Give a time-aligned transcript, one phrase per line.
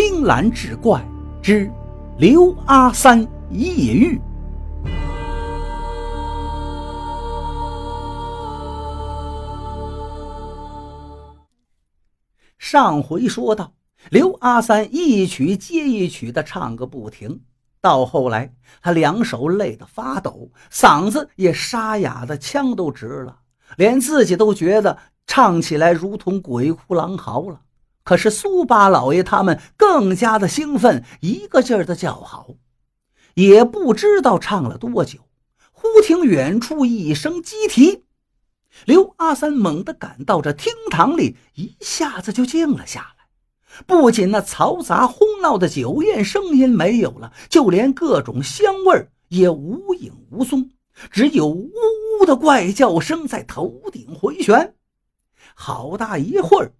[0.00, 1.04] 青蓝志怪
[1.42, 1.68] 之
[2.18, 4.20] 刘阿三夜遇。
[12.58, 13.72] 上回说到，
[14.10, 17.40] 刘阿三一曲接一曲的唱个不停，
[17.80, 23.40] 到后来他两手累得发抖，嗓子也沙哑的腔都直了，
[23.76, 24.96] 连自己都觉得
[25.26, 27.62] 唱起来如同鬼哭狼嚎了。
[28.08, 32.54] 可是苏八老爷他们更加的兴奋，一个劲儿的叫好。
[33.34, 35.18] 也不知道唱了多久，
[35.72, 38.04] 忽听远处一声鸡啼，
[38.86, 43.26] 刘阿三猛地感到这厅堂里一下子就静了下来。
[43.86, 50.70] 不仅那嘈杂哄闹的酒宴声音没有了，就连各种香味也无影无踪，
[51.10, 51.70] 只有呜
[52.22, 54.74] 呜的怪叫声在头顶回旋。
[55.54, 56.72] 好大一会儿。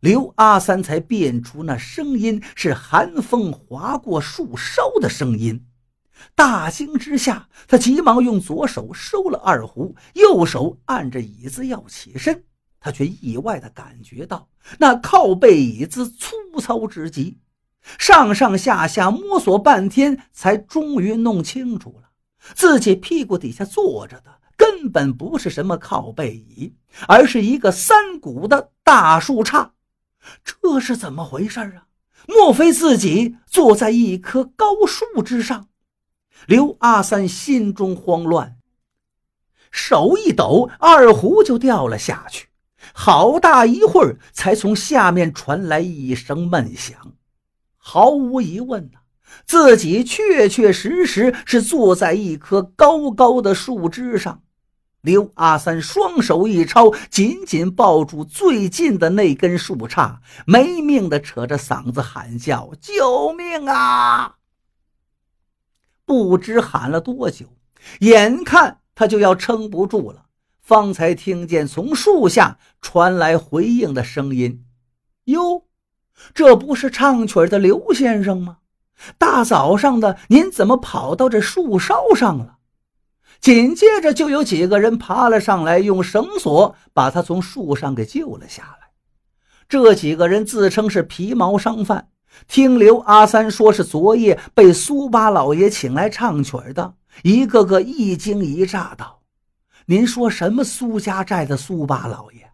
[0.00, 5.66] 刘阿三才辨出那声音是寒风划过树梢的声音，
[6.34, 12.44] 大惊之下，他急忙用左手收了二胡，右手按着椅子要起身，
[12.78, 14.48] 他却意外地感觉到
[14.78, 17.38] 那靠背椅子粗糙之极，
[17.98, 22.10] 上上下下摸索半天，才终于弄清楚了，
[22.54, 26.74] 自己屁股底下坐着的根本不是什么靠背椅，
[27.08, 29.70] 而是一个三股的大树杈。
[30.44, 31.86] 这是怎么回事啊？
[32.26, 35.68] 莫非自己坐在一棵高树之上？
[36.46, 38.56] 刘阿三心中慌乱，
[39.70, 42.48] 手一抖，二胡就掉了下去。
[42.92, 47.14] 好大一会儿，才从下面传来一声闷响。
[47.76, 48.98] 毫无疑问呐，
[49.46, 54.42] 自己确确实实是坐在一棵高高的树枝上。
[55.06, 64.34] 刘阿三双手一抄，紧紧抱住最近的那根树杈，没命的扯着嗓子喊叫：“救命啊！”
[66.04, 67.46] 不知喊了多久，
[68.00, 70.24] 眼看他就要撑不住了，
[70.60, 74.64] 方才听见从树下传来回应的声音
[75.26, 75.66] ：“哟，
[76.34, 78.58] 这不是唱曲的刘先生吗？
[79.18, 82.54] 大早上的，您怎么跑到这树梢上了？”
[83.40, 88.88] 紧接着就有几个人爬了上来，用绳索把他从树上给救了下来。
[89.68, 92.08] 这几个人自称是皮毛商贩，
[92.48, 99.22] 听刘阿三说是昨夜被苏八老爷请来唱曲的，一个个一惊一乍道
[99.86, 102.50] ：“您说什么苏家寨的苏八老爷？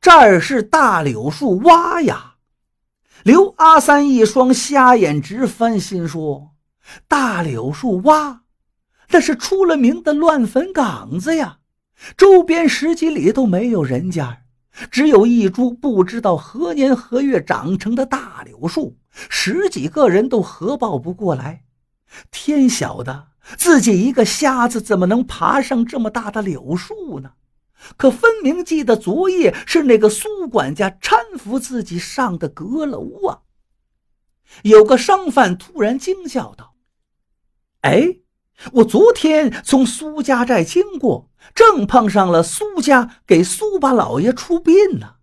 [0.00, 2.34] 这儿是大柳树洼呀！”
[3.24, 6.50] 刘阿三一双瞎眼直翻，心说
[7.06, 8.40] ：“大柳树洼。”
[9.12, 11.58] 那是出了名的乱坟岗子呀，
[12.16, 14.44] 周边十几里都没有人家，
[14.90, 21.64] 只有一株不知道何年何月长成的大柳树，十几个人都合抱不过来。
[22.30, 23.28] 天晓得
[23.58, 27.32] 自己一个瞎子怎么能爬上这么大的柳树呢？
[27.98, 33.40] 可分明记得昨夜是那个苏管家搀扶自己上的阁楼啊！
[34.62, 36.76] 有个商贩突然惊叫道
[37.82, 38.16] ：“哎！”
[38.72, 45.14] 我昨天从苏家寨经过，正碰上了苏家给苏八老爷出殡呢。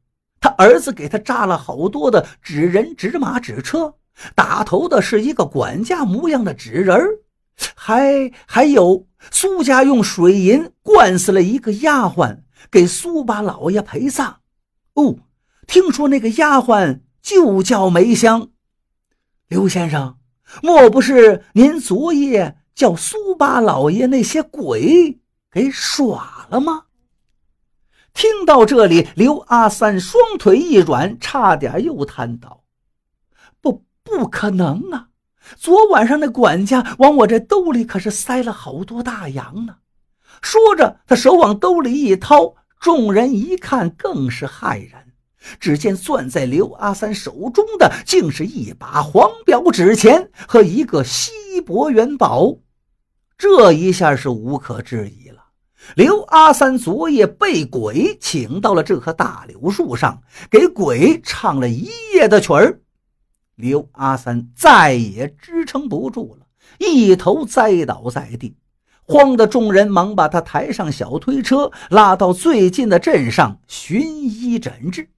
[0.42, 3.96] 他儿子给他扎了好多的纸人、纸马、纸车，
[4.36, 6.98] 打头的是一个管家模样的纸人
[7.76, 12.40] 还还有苏家用水银灌死了一个丫鬟，
[12.72, 14.40] 给苏八老爷陪葬。
[14.94, 15.18] 哦，
[15.68, 18.50] 听说那个丫鬟就叫梅香。
[19.50, 20.18] 刘先生，
[20.62, 22.59] 莫不是您昨夜？
[22.80, 25.20] 叫苏八老爷那些鬼
[25.52, 26.86] 给耍了吗？
[28.14, 32.64] 听到这里，刘阿三双腿一软，差点又瘫倒。
[33.60, 35.10] 不，不可能啊！
[35.58, 39.76] 昨晚上那管家往我这兜里可是塞了好多大洋呢。
[40.42, 45.06] 说着，他手往兜里一掏，众人一看更是骇然。
[45.60, 52.56] 只见攥在刘阿三手中的，竟是一把黄表纸钱和一个稀薄元宝。
[53.39, 55.45] 这一下是无可置疑了。
[55.95, 60.21] 刘阿三昨夜被鬼请到了这棵大柳树上，
[60.51, 62.81] 给鬼唱了一夜的曲儿。
[63.56, 66.45] 刘阿三再也支撑不住了，
[66.80, 68.57] 一头栽倒在地，
[69.03, 75.09] 慌得众人忙把他抬上小推车，拉到最近的镇上寻医诊治。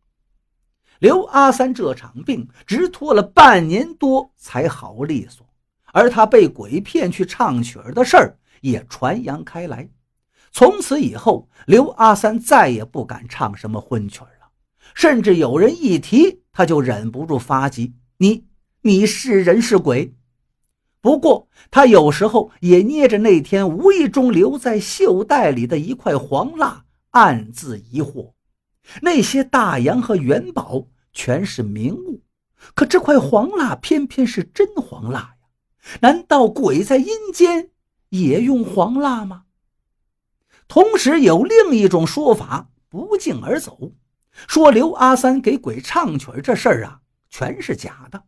[1.00, 5.44] 刘阿三这场病直拖了半年多才好利索。
[5.94, 9.90] 而他被鬼骗去唱曲儿的事儿也传扬开来，
[10.52, 14.52] 从此以后，刘阿三再也不敢唱什么婚曲了，
[14.94, 18.46] 甚至有人一提，他就忍不住发急：“你，
[18.82, 20.14] 你是人是鬼？
[21.02, 28.34] 不过他有时候也捏着那天无意中留在袖袋里的一块黄蜡，暗自疑惑：
[29.02, 32.22] 那些大洋和元宝全是名物，
[32.76, 35.41] 可这块黄蜡偏偏是真黄蜡呀！
[36.02, 37.72] 难道鬼在阴间
[38.10, 39.44] 也用黄蜡吗？
[40.68, 43.92] 同时有另一种说法不胫而走，
[44.48, 48.24] 说刘阿三给鬼唱曲这事儿啊，全是假的，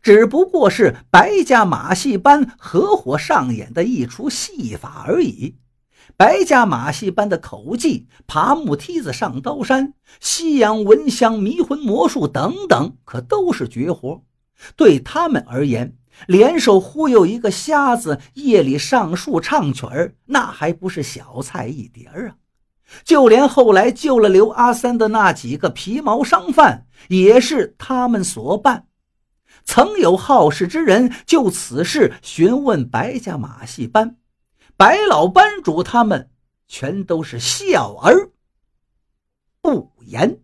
[0.00, 5.56] 只不过是白家马戏班合伙上演的一出戏法而已。
[6.16, 14.24] 白家马戏班的口技，爬木梯子上刀山、西洋蚊香、迷魂魔术等等，可都是绝活。
[14.74, 22.36] 对他们而言，联手忽悠一个瞎子夜里上树唱曲儿，那还不是小菜一碟儿啊！
[23.04, 28.86] 就连后来救了刘阿三的那几个皮毛商贩，也是他们所办。
[29.64, 34.16] 曾有好事之人就此事询问白家马戏班，
[34.76, 36.30] 白老班主他们
[36.66, 38.30] 全都是笑而
[39.60, 40.40] 不言。